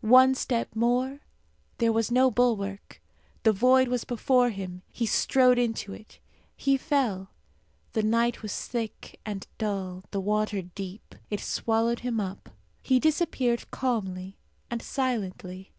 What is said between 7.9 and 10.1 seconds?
The night was thick and dull,